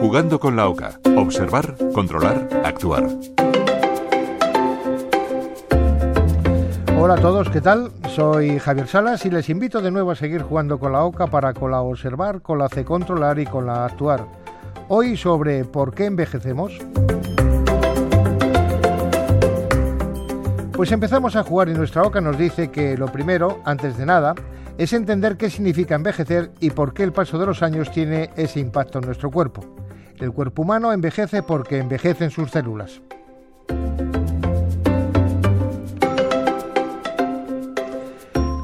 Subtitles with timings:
[0.00, 1.00] Jugando con la OCA.
[1.16, 3.08] Observar, controlar, actuar.
[6.96, 7.90] Hola a todos, ¿qué tal?
[8.08, 11.52] Soy Javier Salas y les invito de nuevo a seguir jugando con la OCA para
[11.52, 14.24] con la observar, con la C controlar y con la actuar.
[14.86, 16.78] Hoy sobre por qué envejecemos.
[20.72, 24.36] Pues empezamos a jugar y nuestra OCA nos dice que lo primero, antes de nada,
[24.78, 28.60] es entender qué significa envejecer y por qué el paso de los años tiene ese
[28.60, 29.64] impacto en nuestro cuerpo.
[30.20, 33.00] El cuerpo humano envejece porque envejecen sus células.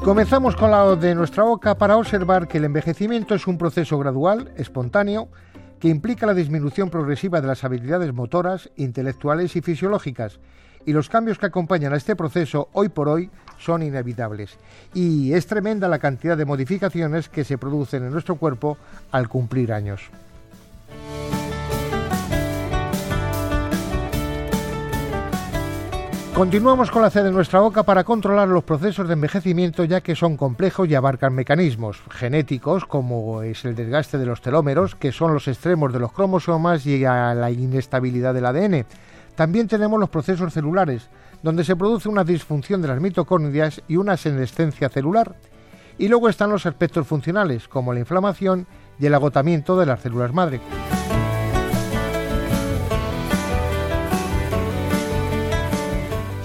[0.03, 4.51] Comenzamos con la de nuestra boca para observar que el envejecimiento es un proceso gradual,
[4.55, 5.29] espontáneo,
[5.79, 10.39] que implica la disminución progresiva de las habilidades motoras, intelectuales y fisiológicas,
[10.85, 14.57] y los cambios que acompañan a este proceso hoy por hoy son inevitables.
[14.93, 18.77] Y es tremenda la cantidad de modificaciones que se producen en nuestro cuerpo
[19.11, 20.11] al cumplir años.
[26.35, 30.17] Continuamos con la C de nuestra boca para controlar los procesos de envejecimiento ya que
[30.17, 35.33] son complejos y abarcan mecanismos genéticos como es el desgaste de los telómeros, que son
[35.33, 38.85] los extremos de los cromosomas y a la inestabilidad del ADN.
[39.35, 41.09] También tenemos los procesos celulares,
[41.41, 45.37] donde se produce una disfunción de las mitocondrias y una senescencia celular.
[45.97, 48.67] Y luego están los aspectos funcionales, como la inflamación
[48.99, 50.59] y el agotamiento de las células madre.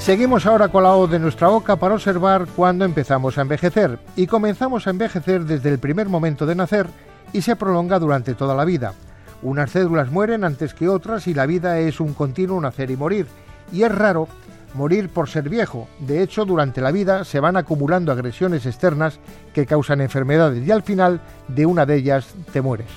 [0.01, 3.99] Seguimos ahora con la O de nuestra boca para observar cuándo empezamos a envejecer.
[4.17, 6.87] Y comenzamos a envejecer desde el primer momento de nacer
[7.35, 8.95] y se prolonga durante toda la vida.
[9.43, 13.27] Unas células mueren antes que otras y la vida es un continuo nacer y morir.
[13.73, 14.27] Y es raro
[14.73, 15.87] morir por ser viejo.
[15.99, 19.21] De hecho, durante la vida se van acumulando agresiones externas
[19.53, 22.89] que causan enfermedades y al final de una de ellas te mueres.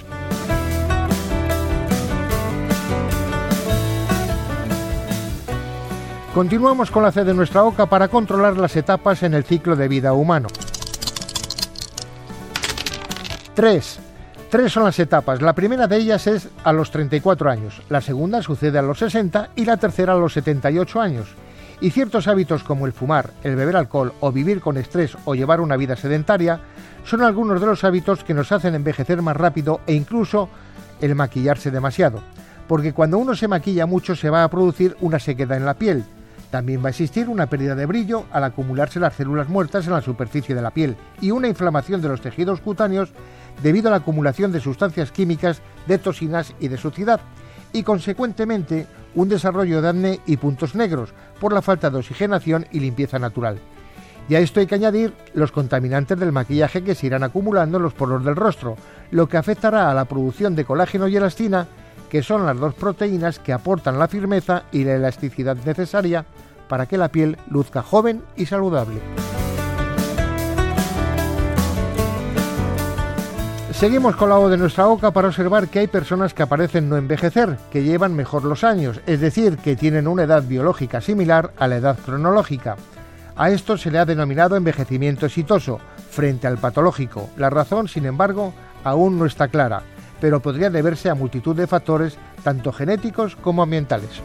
[6.33, 9.87] Continuamos con la C de nuestra boca para controlar las etapas en el ciclo de
[9.87, 10.47] vida humano.
[13.53, 13.99] 3.
[14.49, 15.43] Tres son las etapas.
[15.43, 19.51] La primera de ellas es a los 34 años, la segunda sucede a los 60
[19.55, 21.27] y la tercera a los 78 años.
[21.81, 25.61] Y ciertos hábitos como el fumar, el beber alcohol o vivir con estrés o llevar
[25.61, 26.61] una vida sedentaria
[27.05, 30.49] son algunos de los hábitos que nos hacen envejecer más rápido e incluso
[30.99, 32.23] el maquillarse demasiado.
[32.67, 36.03] Porque cuando uno se maquilla mucho se va a producir una sequedad en la piel,
[36.53, 40.03] también va a existir una pérdida de brillo al acumularse las células muertas en la
[40.03, 43.09] superficie de la piel y una inflamación de los tejidos cutáneos
[43.63, 47.21] debido a la acumulación de sustancias químicas, de toxinas y de suciedad,
[47.71, 52.81] y consecuentemente un desarrollo de acné y puntos negros por la falta de oxigenación y
[52.81, 53.57] limpieza natural.
[54.29, 57.83] Y a esto hay que añadir los contaminantes del maquillaje que se irán acumulando en
[57.83, 58.77] los poros del rostro,
[59.09, 61.67] lo que afectará a la producción de colágeno y elastina
[62.13, 66.23] que son las dos proteínas que aportan la firmeza y la elasticidad necesaria
[66.69, 69.01] para que la piel luzca joven y saludable.
[73.71, 76.97] Seguimos con la O de nuestra boca para observar que hay personas que aparecen no
[76.97, 81.67] envejecer, que llevan mejor los años, es decir, que tienen una edad biológica similar a
[81.67, 82.75] la edad cronológica.
[83.35, 85.79] A esto se le ha denominado envejecimiento exitoso,
[86.11, 87.31] frente al patológico.
[87.37, 88.53] La razón, sin embargo,
[88.83, 89.81] aún no está clara
[90.23, 94.21] pero podría deberse a multitud de factores, tanto genéticos como ambientales.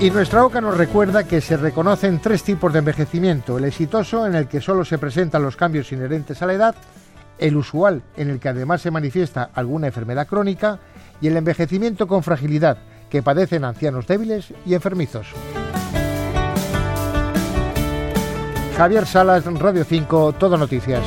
[0.00, 4.36] Y nuestra OCA nos recuerda que se reconocen tres tipos de envejecimiento, el exitoso en
[4.36, 6.74] el que solo se presentan los cambios inherentes a la edad,
[7.36, 10.78] el usual en el que además se manifiesta alguna enfermedad crónica
[11.20, 12.78] y el envejecimiento con fragilidad
[13.10, 15.26] que padecen ancianos débiles y enfermizos.
[18.76, 21.02] Javier Salas, Radio 5, Todo Noticias.